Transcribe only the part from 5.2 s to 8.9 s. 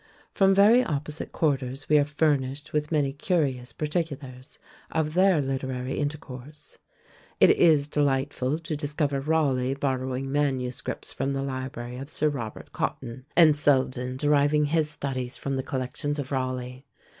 literary intercourse: it is delightful to